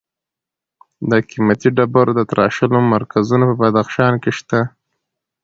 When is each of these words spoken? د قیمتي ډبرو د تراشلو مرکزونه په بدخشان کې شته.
د 1.09 1.11
قیمتي 1.29 1.69
ډبرو 1.77 2.11
د 2.15 2.21
تراشلو 2.31 2.77
مرکزونه 2.93 3.43
په 3.49 3.55
بدخشان 3.61 4.13
کې 4.23 4.31
شته. 4.37 4.59